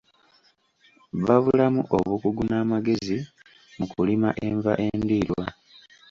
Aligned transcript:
Babulamu 1.25 1.81
obukugu 1.97 2.41
n'amagezi 2.49 3.17
mu 3.77 3.85
kulima 3.91 4.29
enva 4.47 4.73
endiirwa. 4.85 5.43